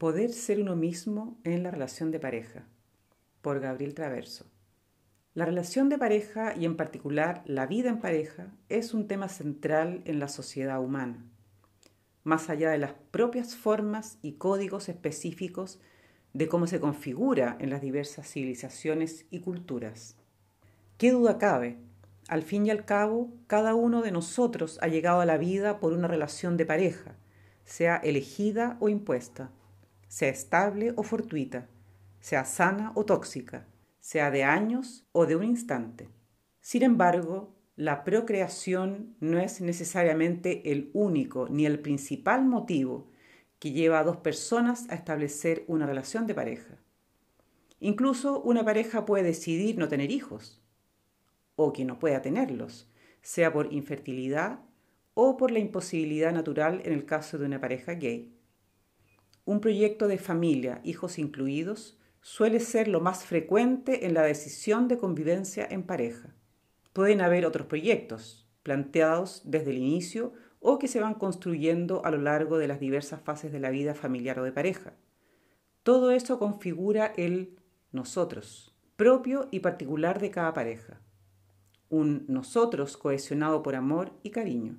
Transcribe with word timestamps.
Poder 0.00 0.32
ser 0.32 0.62
uno 0.62 0.76
mismo 0.76 1.36
en 1.44 1.62
la 1.62 1.70
relación 1.70 2.10
de 2.10 2.18
pareja. 2.18 2.64
Por 3.42 3.60
Gabriel 3.60 3.92
Traverso. 3.92 4.46
La 5.34 5.44
relación 5.44 5.90
de 5.90 5.98
pareja 5.98 6.56
y 6.56 6.64
en 6.64 6.74
particular 6.74 7.42
la 7.44 7.66
vida 7.66 7.90
en 7.90 8.00
pareja 8.00 8.46
es 8.70 8.94
un 8.94 9.08
tema 9.08 9.28
central 9.28 10.00
en 10.06 10.18
la 10.18 10.28
sociedad 10.28 10.82
humana, 10.82 11.26
más 12.24 12.48
allá 12.48 12.70
de 12.70 12.78
las 12.78 12.94
propias 13.10 13.54
formas 13.54 14.16
y 14.22 14.36
códigos 14.36 14.88
específicos 14.88 15.82
de 16.32 16.48
cómo 16.48 16.66
se 16.66 16.80
configura 16.80 17.58
en 17.60 17.68
las 17.68 17.82
diversas 17.82 18.26
civilizaciones 18.26 19.26
y 19.30 19.40
culturas. 19.40 20.16
¿Qué 20.96 21.10
duda 21.10 21.36
cabe? 21.36 21.76
Al 22.26 22.40
fin 22.40 22.64
y 22.64 22.70
al 22.70 22.86
cabo, 22.86 23.34
cada 23.46 23.74
uno 23.74 24.00
de 24.00 24.12
nosotros 24.12 24.78
ha 24.80 24.88
llegado 24.88 25.20
a 25.20 25.26
la 25.26 25.36
vida 25.36 25.78
por 25.78 25.92
una 25.92 26.08
relación 26.08 26.56
de 26.56 26.64
pareja, 26.64 27.16
sea 27.66 27.98
elegida 27.98 28.78
o 28.80 28.88
impuesta 28.88 29.50
sea 30.10 30.28
estable 30.28 30.92
o 30.96 31.04
fortuita, 31.04 31.68
sea 32.18 32.44
sana 32.44 32.90
o 32.96 33.04
tóxica, 33.04 33.68
sea 34.00 34.32
de 34.32 34.42
años 34.42 35.06
o 35.12 35.24
de 35.24 35.36
un 35.36 35.44
instante. 35.44 36.08
Sin 36.60 36.82
embargo, 36.82 37.54
la 37.76 38.02
procreación 38.02 39.14
no 39.20 39.38
es 39.38 39.60
necesariamente 39.60 40.72
el 40.72 40.90
único 40.94 41.48
ni 41.48 41.64
el 41.64 41.78
principal 41.78 42.44
motivo 42.44 43.08
que 43.60 43.70
lleva 43.70 44.00
a 44.00 44.04
dos 44.04 44.16
personas 44.16 44.90
a 44.90 44.96
establecer 44.96 45.62
una 45.68 45.86
relación 45.86 46.26
de 46.26 46.34
pareja. 46.34 46.76
Incluso 47.78 48.42
una 48.42 48.64
pareja 48.64 49.06
puede 49.06 49.22
decidir 49.22 49.78
no 49.78 49.86
tener 49.86 50.10
hijos, 50.10 50.60
o 51.54 51.72
que 51.72 51.84
no 51.84 52.00
pueda 52.00 52.20
tenerlos, 52.20 52.90
sea 53.22 53.52
por 53.52 53.72
infertilidad 53.72 54.58
o 55.14 55.36
por 55.36 55.52
la 55.52 55.60
imposibilidad 55.60 56.32
natural 56.32 56.82
en 56.84 56.94
el 56.94 57.06
caso 57.06 57.38
de 57.38 57.46
una 57.46 57.60
pareja 57.60 57.94
gay. 57.94 58.39
Un 59.50 59.60
proyecto 59.60 60.06
de 60.06 60.16
familia, 60.16 60.80
hijos 60.84 61.18
incluidos, 61.18 61.98
suele 62.20 62.60
ser 62.60 62.86
lo 62.86 63.00
más 63.00 63.24
frecuente 63.24 64.06
en 64.06 64.14
la 64.14 64.22
decisión 64.22 64.86
de 64.86 64.96
convivencia 64.96 65.66
en 65.68 65.82
pareja. 65.82 66.36
Pueden 66.92 67.20
haber 67.20 67.44
otros 67.44 67.66
proyectos, 67.66 68.48
planteados 68.62 69.42
desde 69.44 69.72
el 69.72 69.78
inicio 69.78 70.34
o 70.60 70.78
que 70.78 70.86
se 70.86 71.00
van 71.00 71.14
construyendo 71.14 72.04
a 72.04 72.12
lo 72.12 72.18
largo 72.18 72.58
de 72.58 72.68
las 72.68 72.78
diversas 72.78 73.22
fases 73.22 73.50
de 73.50 73.58
la 73.58 73.70
vida 73.70 73.96
familiar 73.96 74.38
o 74.38 74.44
de 74.44 74.52
pareja. 74.52 74.94
Todo 75.82 76.12
eso 76.12 76.38
configura 76.38 77.12
el 77.16 77.58
nosotros, 77.90 78.72
propio 78.94 79.48
y 79.50 79.58
particular 79.58 80.20
de 80.20 80.30
cada 80.30 80.54
pareja. 80.54 81.00
Un 81.88 82.24
nosotros 82.28 82.96
cohesionado 82.96 83.64
por 83.64 83.74
amor 83.74 84.12
y 84.22 84.30
cariño. 84.30 84.78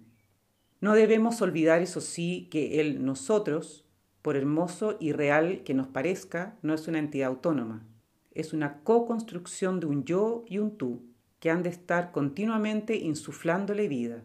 No 0.79 0.93
debemos 0.93 1.41
olvidar, 1.41 1.81
eso 1.81 1.99
sí, 1.99 2.47
que 2.49 2.79
el 2.79 3.03
nosotros 3.03 3.85
por 4.21 4.35
hermoso 4.35 4.97
y 4.99 5.13
real 5.13 5.63
que 5.63 5.73
nos 5.73 5.87
parezca, 5.87 6.57
no 6.61 6.73
es 6.73 6.87
una 6.87 6.99
entidad 6.99 7.29
autónoma. 7.29 7.85
Es 8.33 8.53
una 8.53 8.81
co-construcción 8.83 9.79
de 9.79 9.87
un 9.87 10.05
yo 10.05 10.45
y 10.47 10.59
un 10.59 10.77
tú, 10.77 11.03
que 11.39 11.49
han 11.49 11.63
de 11.63 11.69
estar 11.69 12.11
continuamente 12.11 12.95
insuflándole 12.95 13.87
vida. 13.87 14.23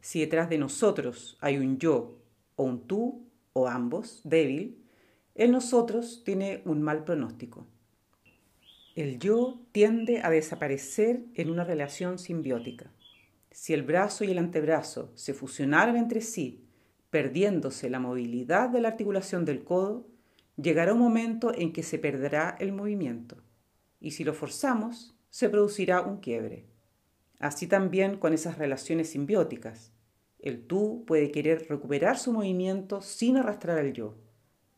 Si 0.00 0.20
detrás 0.20 0.48
de 0.48 0.58
nosotros 0.58 1.36
hay 1.40 1.58
un 1.58 1.78
yo 1.78 2.18
o 2.56 2.64
un 2.64 2.86
tú, 2.86 3.26
o 3.52 3.66
ambos, 3.66 4.20
débil, 4.24 4.84
el 5.34 5.50
nosotros 5.50 6.22
tiene 6.24 6.62
un 6.64 6.82
mal 6.82 7.04
pronóstico. 7.04 7.66
El 8.94 9.18
yo 9.18 9.60
tiende 9.72 10.20
a 10.22 10.30
desaparecer 10.30 11.24
en 11.34 11.50
una 11.50 11.64
relación 11.64 12.18
simbiótica. 12.18 12.92
Si 13.50 13.72
el 13.72 13.82
brazo 13.82 14.24
y 14.24 14.30
el 14.30 14.38
antebrazo 14.38 15.10
se 15.14 15.34
fusionaran 15.34 15.96
entre 15.96 16.20
sí 16.20 16.64
perdiéndose 17.10 17.90
la 17.90 17.98
movilidad 17.98 18.70
de 18.70 18.80
la 18.80 18.88
articulación 18.88 19.44
del 19.44 19.64
codo, 19.64 20.06
llegará 20.56 20.92
un 20.94 21.00
momento 21.00 21.52
en 21.54 21.72
que 21.72 21.82
se 21.82 21.98
perderá 21.98 22.56
el 22.60 22.72
movimiento, 22.72 23.36
y 24.00 24.12
si 24.12 24.24
lo 24.24 24.32
forzamos, 24.32 25.14
se 25.28 25.48
producirá 25.48 26.02
un 26.02 26.18
quiebre. 26.18 26.66
Así 27.38 27.66
también 27.66 28.16
con 28.16 28.32
esas 28.32 28.58
relaciones 28.58 29.10
simbióticas. 29.10 29.92
El 30.38 30.66
tú 30.66 31.04
puede 31.06 31.30
querer 31.30 31.66
recuperar 31.68 32.18
su 32.18 32.32
movimiento 32.32 33.02
sin 33.02 33.36
arrastrar 33.36 33.78
al 33.78 33.92
yo, 33.92 34.16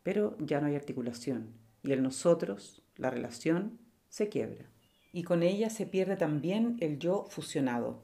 pero 0.03 0.37
ya 0.39 0.61
no 0.61 0.67
hay 0.67 0.75
articulación, 0.75 1.53
y 1.83 1.93
el 1.93 2.03
nosotros, 2.03 2.83
la 2.97 3.11
relación, 3.11 3.79
se 4.09 4.29
quiebra. 4.29 4.71
Y 5.13 5.25
con 5.25 5.43
ella 5.43 5.69
se 5.69 5.87
pierde 5.87 6.17
también 6.17 6.77
el 6.81 6.99
yo 6.99 7.27
fusionado. 7.29 8.03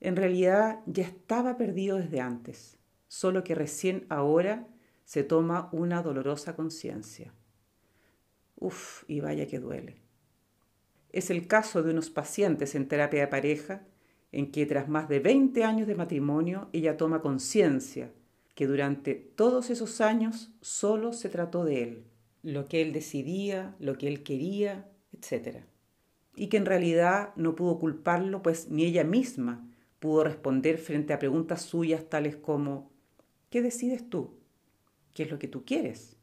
En 0.00 0.16
realidad 0.16 0.80
ya 0.86 1.04
estaba 1.04 1.56
perdido 1.56 1.98
desde 1.98 2.20
antes 2.20 2.78
solo 3.16 3.44
que 3.44 3.54
recién 3.54 4.04
ahora 4.10 4.68
se 5.04 5.24
toma 5.24 5.70
una 5.72 6.02
dolorosa 6.02 6.54
conciencia. 6.54 7.32
Uf, 8.56 9.04
y 9.08 9.20
vaya 9.20 9.46
que 9.46 9.58
duele. 9.58 10.02
Es 11.12 11.30
el 11.30 11.46
caso 11.46 11.82
de 11.82 11.92
unos 11.92 12.10
pacientes 12.10 12.74
en 12.74 12.88
terapia 12.88 13.20
de 13.20 13.28
pareja 13.28 13.86
en 14.32 14.52
que 14.52 14.66
tras 14.66 14.90
más 14.90 15.08
de 15.08 15.20
20 15.20 15.64
años 15.64 15.86
de 15.86 15.94
matrimonio 15.94 16.68
ella 16.74 16.98
toma 16.98 17.22
conciencia 17.22 18.12
que 18.54 18.66
durante 18.66 19.14
todos 19.14 19.70
esos 19.70 20.02
años 20.02 20.52
solo 20.60 21.14
se 21.14 21.30
trató 21.30 21.64
de 21.64 21.82
él, 21.82 22.04
lo 22.42 22.66
que 22.66 22.82
él 22.82 22.92
decidía, 22.92 23.76
lo 23.78 23.96
que 23.96 24.08
él 24.08 24.24
quería, 24.24 24.90
etc. 25.12 25.64
Y 26.34 26.48
que 26.48 26.58
en 26.58 26.66
realidad 26.66 27.32
no 27.36 27.54
pudo 27.54 27.78
culparlo, 27.78 28.42
pues 28.42 28.68
ni 28.68 28.84
ella 28.84 29.04
misma 29.04 29.66
pudo 30.00 30.22
responder 30.22 30.76
frente 30.76 31.14
a 31.14 31.18
preguntas 31.18 31.62
suyas 31.62 32.10
tales 32.10 32.36
como 32.36 32.94
¿Qué 33.56 33.62
decides 33.62 34.10
tú? 34.10 34.34
¿Qué 35.14 35.22
es 35.22 35.30
lo 35.30 35.38
que 35.38 35.48
tú 35.48 35.64
quieres? 35.64 36.18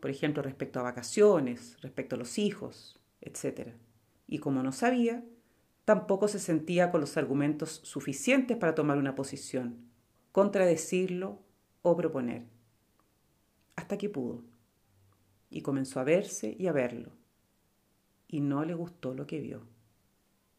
Por 0.00 0.10
ejemplo, 0.10 0.42
respecto 0.42 0.80
a 0.80 0.82
vacaciones, 0.82 1.80
respecto 1.80 2.16
a 2.16 2.18
los 2.18 2.38
hijos, 2.38 2.98
etc. 3.20 3.74
Y 4.26 4.38
como 4.38 4.60
no 4.64 4.72
sabía, 4.72 5.24
tampoco 5.84 6.26
se 6.26 6.40
sentía 6.40 6.90
con 6.90 7.02
los 7.02 7.16
argumentos 7.16 7.82
suficientes 7.84 8.56
para 8.56 8.74
tomar 8.74 8.98
una 8.98 9.14
posición, 9.14 9.76
contradecirlo 10.32 11.38
o 11.82 11.96
proponer. 11.96 12.48
Hasta 13.76 13.96
que 13.96 14.08
pudo. 14.08 14.42
Y 15.50 15.60
comenzó 15.60 16.00
a 16.00 16.02
verse 16.02 16.56
y 16.58 16.66
a 16.66 16.72
verlo. 16.72 17.12
Y 18.26 18.40
no 18.40 18.64
le 18.64 18.74
gustó 18.74 19.14
lo 19.14 19.24
que 19.28 19.38
vio. 19.38 19.68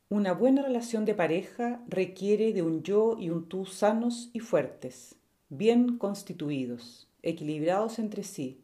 Una 0.08 0.32
buena 0.32 0.62
relación 0.62 1.04
de 1.04 1.16
pareja 1.16 1.84
requiere 1.90 2.54
de 2.54 2.62
un 2.62 2.82
yo 2.82 3.18
y 3.20 3.30
un 3.30 3.50
tú 3.50 3.66
sanos 3.66 4.30
y 4.32 4.40
fuertes, 4.40 5.18
bien 5.52 5.98
constituidos, 5.98 7.10
equilibrados 7.24 8.00
entre 8.00 8.24
sí, 8.24 8.64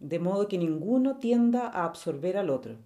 de 0.00 0.18
modo 0.18 0.48
que 0.48 0.58
ninguno 0.58 1.18
tienda 1.18 1.68
a 1.68 1.84
absorber 1.84 2.36
al 2.36 2.50
otro. 2.50 2.78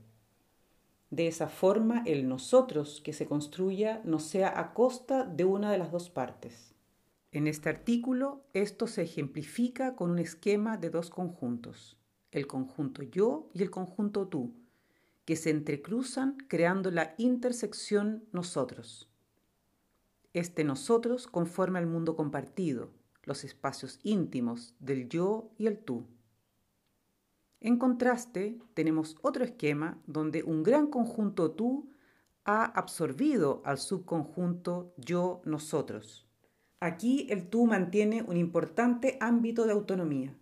De 1.08 1.26
esa 1.26 1.48
forma, 1.48 2.02
el 2.04 2.28
nosotros 2.28 3.00
que 3.02 3.14
se 3.14 3.26
construya 3.26 4.02
no 4.04 4.18
sea 4.18 4.60
a 4.60 4.74
costa 4.74 5.24
de 5.24 5.46
una 5.46 5.72
de 5.72 5.78
las 5.78 5.90
dos 5.90 6.10
partes. 6.10 6.74
En 7.32 7.46
este 7.46 7.70
artículo, 7.70 8.44
esto 8.52 8.86
se 8.86 9.04
ejemplifica 9.04 9.96
con 9.96 10.10
un 10.10 10.18
esquema 10.18 10.76
de 10.76 10.90
dos 10.90 11.08
conjuntos, 11.08 11.96
el 12.32 12.46
conjunto 12.46 13.02
yo 13.02 13.48
y 13.54 13.62
el 13.62 13.70
conjunto 13.70 14.28
tú, 14.28 14.52
que 15.24 15.36
se 15.36 15.48
entrecruzan 15.48 16.36
creando 16.46 16.90
la 16.90 17.14
intersección 17.16 18.22
nosotros. 18.32 19.08
Este 20.34 20.62
nosotros 20.62 21.26
conforma 21.26 21.78
el 21.78 21.86
mundo 21.86 22.16
compartido, 22.16 22.99
los 23.24 23.44
espacios 23.44 24.00
íntimos 24.02 24.74
del 24.80 25.08
yo 25.08 25.50
y 25.58 25.66
el 25.66 25.78
tú. 25.78 26.06
En 27.60 27.76
contraste, 27.76 28.58
tenemos 28.74 29.16
otro 29.22 29.44
esquema 29.44 30.00
donde 30.06 30.42
un 30.42 30.62
gran 30.62 30.86
conjunto 30.86 31.50
tú 31.50 31.90
ha 32.44 32.64
absorbido 32.64 33.62
al 33.64 33.78
subconjunto 33.78 34.94
yo-nosotros. 34.96 36.26
Aquí 36.80 37.26
el 37.28 37.48
tú 37.48 37.66
mantiene 37.66 38.22
un 38.22 38.38
importante 38.38 39.18
ámbito 39.20 39.66
de 39.66 39.72
autonomía, 39.72 40.34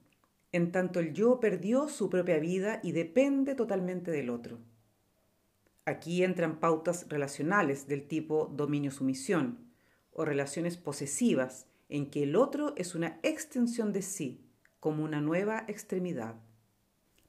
en 0.52 0.70
tanto 0.70 1.00
el 1.00 1.12
yo 1.12 1.40
perdió 1.40 1.88
su 1.88 2.08
propia 2.08 2.38
vida 2.38 2.80
y 2.84 2.92
depende 2.92 3.56
totalmente 3.56 4.12
del 4.12 4.30
otro. 4.30 4.60
Aquí 5.84 6.22
entran 6.22 6.60
pautas 6.60 7.06
relacionales 7.08 7.88
del 7.88 8.06
tipo 8.06 8.52
dominio-sumisión 8.54 9.58
o 10.12 10.24
relaciones 10.24 10.76
posesivas 10.76 11.67
en 11.88 12.10
que 12.10 12.22
el 12.24 12.36
otro 12.36 12.74
es 12.76 12.94
una 12.94 13.18
extensión 13.22 13.92
de 13.92 14.02
sí, 14.02 14.44
como 14.80 15.04
una 15.04 15.20
nueva 15.20 15.64
extremidad. 15.68 16.36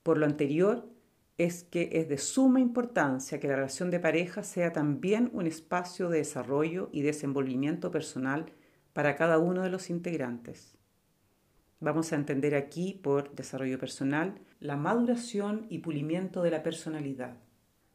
Por 0.04 0.18
lo 0.18 0.26
anterior, 0.26 0.90
es 1.38 1.64
que 1.64 1.90
es 1.94 2.10
de 2.10 2.18
suma 2.18 2.60
importancia 2.60 3.40
que 3.40 3.48
la 3.48 3.56
relación 3.56 3.90
de 3.92 4.02
pareja 4.02 4.44
sea 4.44 4.74
también 4.74 5.30
un 5.34 5.48
espacio 5.48 6.10
de 6.10 6.18
desarrollo 6.18 6.90
y 6.92 7.02
desenvolvimiento 7.02 7.92
personal 7.92 8.52
para 8.92 9.16
cada 9.16 9.40
uno 9.40 9.62
de 9.62 9.70
los 9.70 9.90
integrantes. 9.90 10.76
Vamos 11.80 12.12
a 12.12 12.18
entender 12.18 12.56
aquí 12.56 13.00
por 13.02 13.34
desarrollo 13.36 13.80
personal 13.80 14.42
la 14.60 14.76
maduración 14.76 15.66
y 15.70 15.80
pulimiento 15.80 16.44
de 16.44 16.52
la 16.52 16.62
personalidad, 16.62 17.38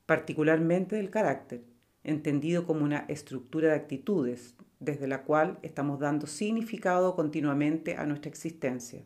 particularmente 0.06 0.96
del 0.96 1.10
carácter, 1.10 1.64
entendido 2.02 2.64
como 2.66 2.82
una 2.82 3.00
estructura 3.08 3.68
de 3.68 3.74
actitudes 3.74 4.56
desde 4.84 5.06
la 5.06 5.22
cual 5.22 5.58
estamos 5.62 5.98
dando 5.98 6.26
significado 6.26 7.16
continuamente 7.16 7.96
a 7.96 8.06
nuestra 8.06 8.28
existencia, 8.28 9.02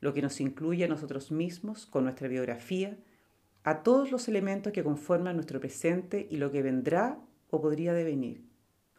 lo 0.00 0.14
que 0.14 0.22
nos 0.22 0.40
incluye 0.40 0.84
a 0.84 0.88
nosotros 0.88 1.32
mismos 1.32 1.86
con 1.86 2.04
nuestra 2.04 2.28
biografía, 2.28 2.96
a 3.64 3.82
todos 3.82 4.12
los 4.12 4.28
elementos 4.28 4.72
que 4.72 4.84
conforman 4.84 5.36
nuestro 5.36 5.58
presente 5.58 6.26
y 6.30 6.36
lo 6.36 6.52
que 6.52 6.62
vendrá 6.62 7.18
o 7.50 7.60
podría 7.60 7.92
devenir. 7.92 8.44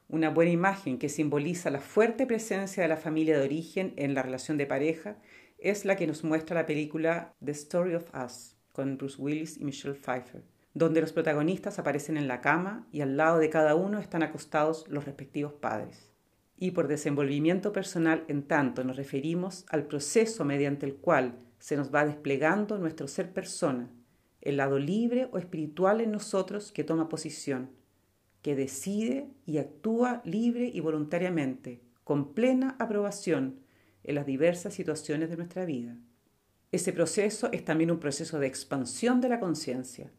Una 0.09 0.29
buena 0.29 0.51
imagen 0.51 0.97
que 0.99 1.09
simboliza 1.09 1.69
la 1.69 1.81
fuerte 1.81 2.25
presencia 2.25 2.83
de 2.83 2.89
la 2.89 2.97
familia 2.97 3.37
de 3.37 3.45
origen 3.45 3.93
en 3.97 4.13
la 4.13 4.23
relación 4.23 4.57
de 4.57 4.65
pareja 4.65 5.17
es 5.57 5.85
la 5.85 5.95
que 5.95 6.07
nos 6.07 6.23
muestra 6.23 6.55
la 6.55 6.65
película 6.65 7.33
The 7.43 7.51
Story 7.51 7.95
of 7.95 8.09
Us 8.13 8.57
con 8.71 8.97
Bruce 8.97 9.21
Willis 9.21 9.57
y 9.57 9.65
Michelle 9.65 9.95
Pfeiffer, 9.95 10.43
donde 10.73 11.01
los 11.01 11.11
protagonistas 11.11 11.79
aparecen 11.79 12.15
en 12.15 12.27
la 12.27 12.41
cama 12.41 12.87
y 12.91 13.01
al 13.01 13.17
lado 13.17 13.39
de 13.39 13.49
cada 13.49 13.75
uno 13.75 13.99
están 13.99 14.23
acostados 14.23 14.85
los 14.87 15.05
respectivos 15.05 15.53
padres. 15.53 16.16
Y 16.57 16.71
por 16.71 16.87
desenvolvimiento 16.87 17.71
personal, 17.71 18.25
en 18.27 18.43
tanto, 18.43 18.83
nos 18.83 18.97
referimos 18.97 19.65
al 19.69 19.85
proceso 19.85 20.43
mediante 20.43 20.87
el 20.87 20.95
cual 20.95 21.37
se 21.59 21.77
nos 21.77 21.93
va 21.93 22.05
desplegando 22.05 22.79
nuestro 22.79 23.07
ser 23.07 23.31
persona, 23.31 23.91
el 24.41 24.57
lado 24.57 24.79
libre 24.79 25.29
o 25.31 25.37
espiritual 25.37 26.01
en 26.01 26.11
nosotros 26.11 26.71
que 26.71 26.83
toma 26.83 27.09
posición, 27.09 27.69
que 28.41 28.55
decide 28.55 29.29
y 29.45 29.59
actúa 29.59 30.21
libre 30.25 30.71
y 30.73 30.79
voluntariamente, 30.79 31.81
con 32.03 32.33
plena 32.33 32.75
aprobación 32.79 33.59
en 34.03 34.15
las 34.15 34.25
diversas 34.25 34.73
situaciones 34.73 35.29
de 35.29 35.37
nuestra 35.37 35.65
vida. 35.65 35.95
Ese 36.71 36.91
proceso 36.91 37.51
es 37.51 37.65
también 37.65 37.91
un 37.91 37.99
proceso 37.99 38.39
de 38.39 38.47
expansión 38.47 39.21
de 39.21 39.29
la 39.29 39.39
conciencia, 39.39 40.11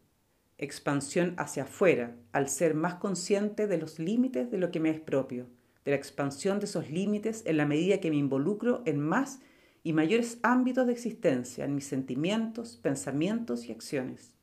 expansión 0.57 1.33
hacia 1.37 1.63
afuera, 1.63 2.15
al 2.31 2.49
ser 2.49 2.75
más 2.75 2.95
consciente 2.95 3.67
de 3.67 3.77
los 3.77 3.99
límites 3.99 4.51
de 4.51 4.57
lo 4.57 4.71
que 4.71 4.79
me 4.79 4.89
es 4.89 4.99
propio, 4.99 5.47
de 5.85 5.91
la 5.91 5.97
expansión 5.97 6.59
de 6.59 6.65
esos 6.65 6.89
límites 6.89 7.43
en 7.45 7.57
la 7.57 7.65
medida 7.65 7.99
que 7.99 8.09
me 8.09 8.17
involucro 8.17 8.83
en 8.85 8.99
más 8.99 9.39
y 9.83 9.93
mayores 9.93 10.39
ámbitos 10.43 10.87
de 10.87 10.93
existencia, 10.93 11.65
en 11.65 11.75
mis 11.75 11.85
sentimientos, 11.85 12.77
pensamientos 12.77 13.67
y 13.67 13.71
acciones 13.71 14.33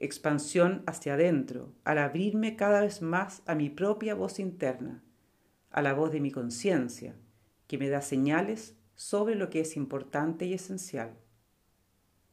expansión 0.00 0.82
hacia 0.86 1.14
adentro, 1.14 1.74
al 1.84 1.98
abrirme 1.98 2.56
cada 2.56 2.80
vez 2.80 3.02
más 3.02 3.42
a 3.46 3.54
mi 3.54 3.68
propia 3.68 4.14
voz 4.14 4.40
interna, 4.40 5.04
a 5.70 5.82
la 5.82 5.92
voz 5.92 6.10
de 6.10 6.20
mi 6.20 6.30
conciencia, 6.30 7.14
que 7.66 7.78
me 7.78 7.90
da 7.90 8.00
señales 8.00 8.74
sobre 8.94 9.34
lo 9.34 9.50
que 9.50 9.60
es 9.60 9.76
importante 9.76 10.46
y 10.46 10.54
esencial. 10.54 11.18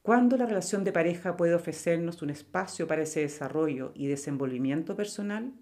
¿Cuándo 0.02 0.38
la 0.38 0.46
relación 0.46 0.86
de 0.86 0.94
pareja 0.94 1.36
puede 1.36 1.54
ofrecernos 1.54 2.22
un 2.22 2.30
espacio 2.30 2.88
para 2.88 3.02
ese 3.02 3.20
desarrollo 3.20 3.92
y 3.94 4.08
desenvolvimiento 4.08 4.96
personal? 4.96 5.54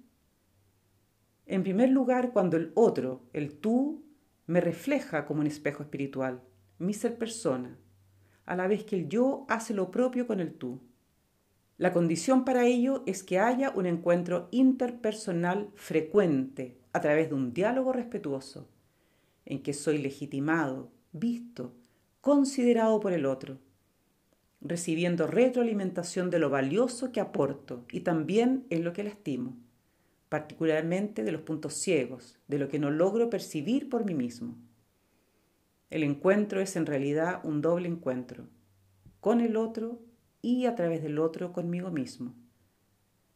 En 1.46 1.64
primer 1.64 1.90
lugar, 1.90 2.32
cuando 2.32 2.58
el 2.58 2.72
otro, 2.74 3.22
el 3.34 3.60
tú, 3.60 4.04
me 4.48 4.62
refleja 4.62 5.26
como 5.26 5.42
un 5.42 5.48
espejo 5.48 5.84
espiritual, 5.84 6.42
mi 6.80 6.94
ser 6.94 7.18
persona, 7.18 7.78
a 8.46 8.56
la 8.56 8.68
vez 8.68 8.84
que 8.84 8.96
el 8.96 9.10
yo 9.10 9.46
hace 9.48 9.74
lo 9.74 9.92
propio 9.92 10.28
con 10.28 10.40
el 10.40 10.54
tú. 10.54 10.82
La 11.78 11.92
condición 11.92 12.46
para 12.46 12.66
ello 12.66 13.04
es 13.06 13.24
que 13.24 13.40
haya 13.40 13.72
un 13.72 13.86
encuentro 13.86 14.48
interpersonal 14.52 15.70
frecuente 15.76 16.78
a 16.94 17.02
través 17.02 17.30
de 17.30 17.36
un 17.36 17.54
diálogo 17.54 17.92
respetuoso, 17.92 18.70
en 19.46 19.62
que 19.62 19.74
soy 19.74 19.98
legitimado, 19.98 20.92
visto, 21.12 21.76
considerado 22.22 23.00
por 23.00 23.14
el 23.14 23.26
otro, 23.26 23.60
recibiendo 24.62 25.28
retroalimentación 25.28 26.30
de 26.30 26.40
lo 26.40 26.50
valioso 26.50 27.12
que 27.12 27.20
aporto 27.20 27.86
y 27.92 28.00
también 28.02 28.66
en 28.70 28.84
lo 28.84 28.94
que 28.94 29.04
lastimo, 29.04 29.58
particularmente 30.36 31.24
de 31.24 31.32
los 31.32 31.44
puntos 31.44 31.76
ciegos, 31.76 32.38
de 32.50 32.60
lo 32.60 32.68
que 32.68 32.78
no 32.78 32.92
logro 32.92 33.30
percibir 33.30 33.88
por 33.88 34.04
mí 34.04 34.14
mismo. 34.14 34.58
El 35.90 36.04
encuentro 36.04 36.60
es 36.60 36.76
en 36.76 36.86
realidad 36.86 37.40
un 37.46 37.62
doble 37.62 37.88
encuentro, 37.88 38.50
con 39.22 39.40
el 39.40 39.56
otro 39.56 40.02
y 40.42 40.66
a 40.66 40.76
través 40.76 41.02
del 41.02 41.20
otro 41.20 41.54
conmigo 41.54 41.90
mismo. 41.90 42.36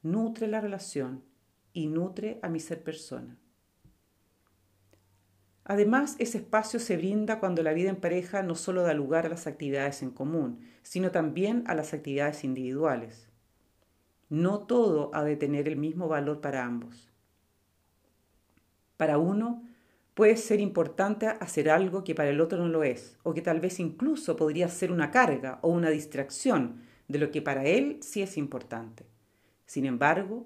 Nutre 0.03 0.47
la 0.47 0.59
relación 0.59 1.23
y 1.71 1.87
nutre 1.87 2.37
a 2.41 2.49
mi 2.49 2.59
ser 2.59 2.83
persona. 2.83 3.37
Además, 5.63 6.17
ese 6.19 6.39
espacio 6.39 6.81
se 6.81 6.97
brinda 6.97 7.39
cuando 7.39 7.63
la 7.63 7.71
vida 7.71 7.91
en 7.91 8.01
pareja 8.01 8.43
no 8.43 8.55
solo 8.55 8.81
da 8.81 8.93
lugar 8.93 9.25
a 9.25 9.29
las 9.29 9.47
actividades 9.47 10.03
en 10.03 10.11
común, 10.11 10.59
sino 10.83 11.11
también 11.11 11.63
a 11.67 11.75
las 11.75 11.93
actividades 11.93 12.43
individuales. 12.43 13.28
No 14.29 14.59
todo 14.59 15.09
ha 15.13 15.23
de 15.23 15.35
tener 15.35 15.67
el 15.67 15.75
mismo 15.75 16.07
valor 16.07 16.39
para 16.39 16.63
ambos. 16.63 17.09
Para 18.95 19.17
uno 19.17 19.63
puede 20.13 20.37
ser 20.37 20.59
importante 20.59 21.27
hacer 21.27 21.69
algo 21.69 22.03
que 22.03 22.13
para 22.13 22.29
el 22.29 22.41
otro 22.41 22.57
no 22.59 22.67
lo 22.67 22.83
es, 22.83 23.17
o 23.23 23.33
que 23.33 23.41
tal 23.41 23.59
vez 23.59 23.79
incluso 23.79 24.35
podría 24.35 24.67
ser 24.67 24.91
una 24.91 25.11
carga 25.11 25.59
o 25.61 25.69
una 25.69 25.89
distracción 25.89 26.81
de 27.07 27.19
lo 27.19 27.31
que 27.31 27.41
para 27.41 27.65
él 27.65 27.97
sí 28.01 28.21
es 28.21 28.37
importante. 28.37 29.05
Sin 29.65 29.85
embargo, 29.85 30.45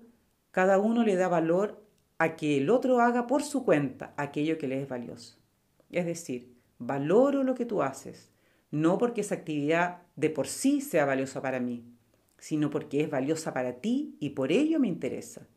cada 0.51 0.77
uno 0.79 1.03
le 1.03 1.15
da 1.15 1.27
valor 1.27 1.83
a 2.19 2.35
que 2.35 2.57
el 2.57 2.69
otro 2.69 3.01
haga 3.01 3.27
por 3.27 3.43
su 3.43 3.65
cuenta 3.65 4.13
aquello 4.15 4.57
que 4.57 4.67
le 4.67 4.81
es 4.81 4.87
valioso. 4.87 5.39
Es 5.89 6.05
decir, 6.05 6.53
valoro 6.77 7.43
lo 7.43 7.55
que 7.55 7.65
tú 7.65 7.81
haces, 7.81 8.31
no 8.71 8.97
porque 8.97 9.21
esa 9.21 9.35
actividad 9.35 10.03
de 10.15 10.29
por 10.29 10.47
sí 10.47 10.81
sea 10.81 11.05
valiosa 11.05 11.41
para 11.41 11.59
mí, 11.59 11.83
sino 12.43 12.69
porque 12.69 12.99
es 12.99 13.09
valiosa 13.09 13.53
para 13.53 13.79
ti 13.79 14.17
y 14.19 14.31
por 14.31 14.51
ello 14.51 14.77
me 14.77 14.89
interesa. 14.89 15.47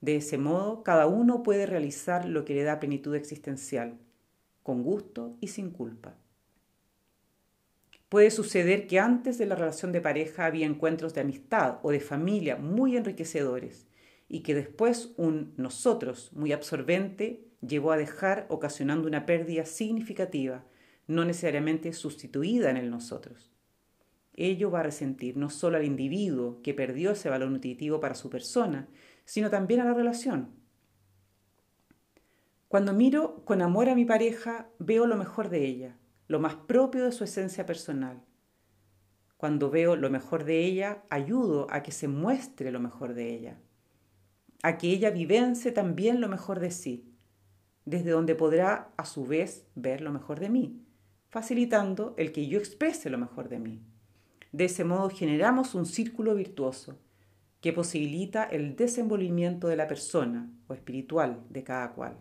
De 0.00 0.14
ese 0.14 0.38
modo, 0.38 0.84
cada 0.84 1.08
uno 1.08 1.42
puede 1.42 1.66
realizar 1.66 2.26
lo 2.26 2.44
que 2.44 2.54
le 2.54 2.62
da 2.62 2.78
plenitud 2.78 3.16
existencial, 3.16 3.98
con 4.62 4.84
gusto 4.84 5.36
y 5.40 5.48
sin 5.48 5.70
culpa. 5.72 6.14
Puede 8.08 8.30
suceder 8.30 8.86
que 8.86 9.00
antes 9.00 9.36
de 9.36 9.46
la 9.46 9.56
relación 9.56 9.90
de 9.90 10.00
pareja 10.00 10.46
había 10.46 10.64
encuentros 10.64 11.12
de 11.14 11.22
amistad 11.22 11.80
o 11.82 11.90
de 11.90 11.98
familia 11.98 12.54
muy 12.54 12.96
enriquecedores 12.96 13.88
y 14.28 14.44
que 14.44 14.54
después 14.54 15.12
un 15.16 15.54
nosotros 15.56 16.30
muy 16.34 16.52
absorbente 16.52 17.48
llevó 17.66 17.90
a 17.90 17.96
dejar 17.96 18.46
ocasionando 18.48 19.08
una 19.08 19.26
pérdida 19.26 19.64
significativa, 19.64 20.64
no 21.08 21.24
necesariamente 21.24 21.92
sustituida 21.94 22.70
en 22.70 22.76
el 22.76 22.90
nosotros. 22.90 23.57
Ello 24.40 24.70
va 24.70 24.80
a 24.80 24.84
resentir 24.84 25.36
no 25.36 25.50
solo 25.50 25.78
al 25.78 25.84
individuo 25.84 26.60
que 26.62 26.72
perdió 26.72 27.10
ese 27.10 27.28
valor 27.28 27.50
nutritivo 27.50 27.98
para 27.98 28.14
su 28.14 28.30
persona, 28.30 28.88
sino 29.24 29.50
también 29.50 29.80
a 29.80 29.84
la 29.84 29.94
relación. 29.94 30.50
Cuando 32.68 32.92
miro 32.92 33.44
con 33.44 33.62
amor 33.62 33.88
a 33.88 33.96
mi 33.96 34.04
pareja, 34.04 34.68
veo 34.78 35.06
lo 35.06 35.16
mejor 35.16 35.48
de 35.48 35.64
ella, 35.64 35.98
lo 36.28 36.38
más 36.38 36.54
propio 36.54 37.04
de 37.04 37.10
su 37.10 37.24
esencia 37.24 37.66
personal. 37.66 38.22
Cuando 39.36 39.70
veo 39.70 39.96
lo 39.96 40.08
mejor 40.08 40.44
de 40.44 40.64
ella, 40.64 41.02
ayudo 41.10 41.66
a 41.70 41.82
que 41.82 41.90
se 41.90 42.06
muestre 42.06 42.70
lo 42.70 42.78
mejor 42.78 43.14
de 43.14 43.34
ella, 43.34 43.60
a 44.62 44.78
que 44.78 44.88
ella 44.90 45.10
vivence 45.10 45.72
también 45.72 46.20
lo 46.20 46.28
mejor 46.28 46.60
de 46.60 46.70
sí, 46.70 47.12
desde 47.84 48.10
donde 48.10 48.36
podrá 48.36 48.92
a 48.96 49.04
su 49.04 49.26
vez 49.26 49.66
ver 49.74 50.00
lo 50.00 50.12
mejor 50.12 50.38
de 50.38 50.48
mí, 50.48 50.86
facilitando 51.28 52.14
el 52.18 52.30
que 52.30 52.46
yo 52.46 52.60
exprese 52.60 53.10
lo 53.10 53.18
mejor 53.18 53.48
de 53.48 53.58
mí. 53.58 53.82
De 54.52 54.64
ese 54.64 54.84
modo 54.84 55.10
generamos 55.10 55.74
un 55.74 55.86
círculo 55.86 56.34
virtuoso 56.34 56.98
que 57.60 57.72
posibilita 57.72 58.44
el 58.44 58.76
desenvolvimiento 58.76 59.68
de 59.68 59.76
la 59.76 59.88
persona 59.88 60.50
o 60.68 60.74
espiritual 60.74 61.44
de 61.50 61.64
cada 61.64 61.92
cual. 61.92 62.16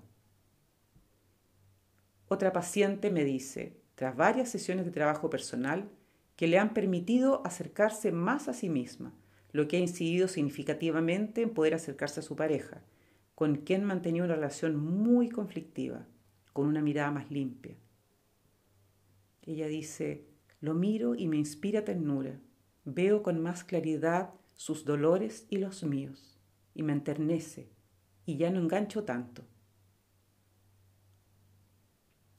Otra 2.27 2.51
paciente 2.51 3.09
me 3.11 3.23
dice, 3.23 3.77
tras 3.95 4.15
varias 4.15 4.49
sesiones 4.49 4.85
de 4.85 4.91
trabajo 4.91 5.29
personal 5.29 5.89
que 6.35 6.47
le 6.47 6.59
han 6.59 6.73
permitido 6.73 7.41
acercarse 7.45 8.11
más 8.11 8.47
a 8.47 8.53
sí 8.53 8.69
misma, 8.69 9.13
lo 9.51 9.67
que 9.67 9.77
ha 9.77 9.79
incidido 9.79 10.27
significativamente 10.27 11.41
en 11.41 11.53
poder 11.53 11.73
acercarse 11.73 12.19
a 12.19 12.23
su 12.23 12.35
pareja, 12.35 12.81
con 13.33 13.55
quien 13.57 13.83
mantenía 13.83 14.23
una 14.23 14.35
relación 14.35 14.75
muy 14.75 15.29
conflictiva, 15.29 16.05
con 16.53 16.67
una 16.67 16.81
mirada 16.81 17.11
más 17.11 17.31
limpia. 17.31 17.75
Ella 19.43 19.67
dice, 19.67 20.25
lo 20.59 20.73
miro 20.73 21.15
y 21.15 21.27
me 21.27 21.37
inspira 21.37 21.83
ternura, 21.83 22.39
veo 22.83 23.21
con 23.21 23.41
más 23.41 23.63
claridad 23.63 24.31
sus 24.55 24.85
dolores 24.85 25.45
y 25.49 25.57
los 25.57 25.83
míos, 25.83 26.39
y 26.73 26.83
me 26.83 26.93
enternece, 26.93 27.69
y 28.25 28.37
ya 28.37 28.49
no 28.49 28.59
engancho 28.59 29.03
tanto. 29.03 29.43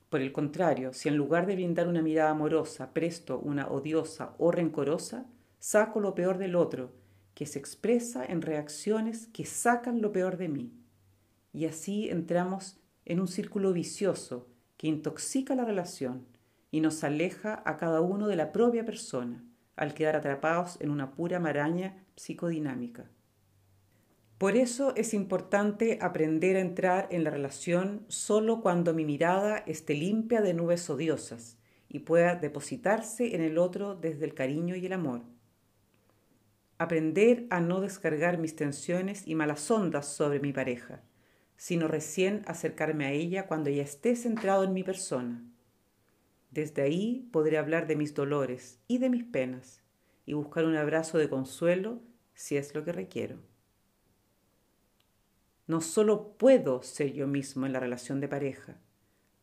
Por 0.09 0.21
el 0.21 0.33
contrario, 0.33 0.93
si 0.95 1.09
en 1.09 1.17
lugar 1.17 1.47
de 1.47 1.55
brindar 1.55 1.87
una 1.87 2.03
mirada 2.03 2.31
amorosa, 2.31 2.93
presto 2.93 3.39
una 3.39 3.69
odiosa 3.69 4.35
o 4.39 4.51
rencorosa, 4.51 5.27
saco 5.59 6.01
lo 6.01 6.15
peor 6.15 6.39
del 6.39 6.57
otro, 6.57 6.95
que 7.35 7.47
se 7.47 7.59
expresa 7.59 8.25
en 8.25 8.43
reacciones 8.43 9.29
que 9.29 9.45
sacan 9.45 10.01
lo 10.01 10.11
peor 10.11 10.39
de 10.39 10.49
mí. 10.49 10.73
Y 11.53 11.67
así 11.67 12.09
entramos 12.09 12.81
en 13.05 13.21
un 13.21 13.29
círculo 13.29 13.73
vicioso 13.73 14.49
que 14.77 14.89
intoxica 14.89 15.55
la 15.55 15.65
relación 15.65 16.27
y 16.71 16.81
nos 16.81 17.03
aleja 17.05 17.63
a 17.65 17.77
cada 17.77 18.01
uno 18.01 18.29
de 18.29 18.37
la 18.37 18.53
propia 18.53 18.85
persona, 18.85 19.45
al 19.77 19.95
quedar 19.95 20.17
atrapados 20.17 20.77
en 20.81 20.91
una 20.91 21.13
pura 21.13 21.41
maraña 21.41 22.05
psicodinámica. 22.17 23.11
Por 24.39 24.57
eso 24.57 24.95
es 24.95 25.15
importante 25.15 25.99
aprender 26.01 26.57
a 26.57 26.61
entrar 26.61 27.09
en 27.11 27.25
la 27.25 27.31
relación 27.31 28.05
solo 28.07 28.61
cuando 28.61 28.95
mi 28.95 29.05
mirada 29.05 29.59
esté 29.67 29.95
limpia 29.95 30.41
de 30.41 30.55
nubes 30.55 30.89
odiosas 30.89 31.59
y 31.89 32.01
pueda 32.01 32.37
depositarse 32.37 33.35
en 33.35 33.43
el 33.43 33.59
otro 33.59 33.97
desde 33.97 34.25
el 34.25 34.35
cariño 34.35 34.77
y 34.77 34.87
el 34.87 34.93
amor. 34.93 35.23
Aprender 36.79 37.49
a 37.51 37.61
no 37.61 37.81
descargar 37.81 38.39
mis 38.39 38.55
tensiones 38.55 39.27
y 39.27 39.35
malas 39.35 39.69
ondas 39.73 40.07
sobre 40.07 40.39
mi 40.39 40.53
pareja, 40.53 41.03
sino 41.57 41.89
recién 41.89 42.45
acercarme 42.47 43.07
a 43.07 43.11
ella 43.11 43.49
cuando 43.49 43.71
ya 43.71 43.83
esté 43.83 44.15
centrado 44.15 44.63
en 44.63 44.73
mi 44.73 44.85
persona. 44.85 45.43
Desde 46.51 46.83
ahí 46.83 47.29
podré 47.33 47.59
hablar 47.59 47.87
de 47.87 47.97
mis 47.97 48.15
dolores 48.15 48.81
y 48.89 48.99
de 48.99 49.11
mis 49.11 49.25
penas 49.25 49.83
y 50.27 50.33
buscar 50.33 50.65
un 50.65 50.77
abrazo 50.77 51.19
de 51.19 51.29
consuelo 51.29 52.01
si 52.35 52.57
es 52.57 52.75
lo 52.75 52.85
que 52.85 52.93
requiero. 52.93 53.39
No 55.67 55.81
solo 55.81 56.37
puedo 56.39 56.83
ser 56.83 57.13
yo 57.13 57.27
mismo 57.27 57.67
en 57.67 57.73
la 57.73 57.81
relación 57.81 58.21
de 58.21 58.29
pareja, 58.29 58.81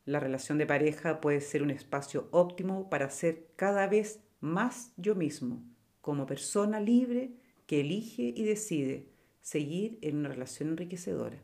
la 0.05 0.19
relación 0.19 0.59
de 0.59 0.67
pareja 0.67 1.19
puede 1.19 1.41
ser 1.41 1.63
un 1.63 1.71
espacio 1.71 2.27
óptimo 2.31 2.89
para 2.89 3.09
ser 3.09 3.47
cada 3.55 3.87
vez 3.87 4.19
más 4.39 4.93
yo 4.97 5.15
mismo, 5.15 5.63
como 6.01 6.27
persona 6.27 6.79
libre 6.79 7.31
que 7.65 7.81
elige 7.81 8.31
y 8.35 8.43
decide 8.43 9.09
seguir 9.41 9.97
en 10.01 10.17
una 10.17 10.29
relación 10.29 10.69
enriquecedora. 10.69 11.41